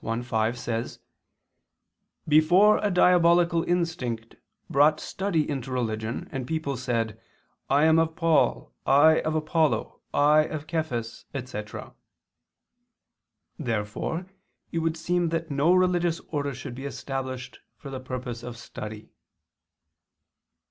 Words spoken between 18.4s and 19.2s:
of study.